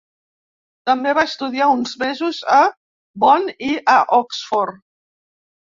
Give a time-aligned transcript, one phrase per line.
[0.89, 2.57] També va estudiar uns mesos a
[3.27, 4.85] Bonn i a Oxford.